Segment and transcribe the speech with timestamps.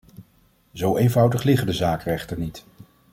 [0.73, 2.65] Zo eenvoudig liggen de zaken echter niet.